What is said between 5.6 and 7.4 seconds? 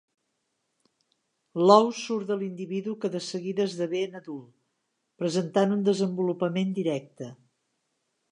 un desenvolupament directe.